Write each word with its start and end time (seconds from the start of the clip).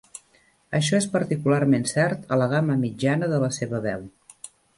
Això 0.77 0.95
és 1.01 1.07
particularment 1.15 1.85
cert 1.91 2.25
a 2.33 2.39
la 2.45 2.49
gamma 2.55 2.79
mitjana 2.87 3.31
de 3.37 3.43
la 3.45 3.53
seva 3.61 3.83
veu. 3.87 4.09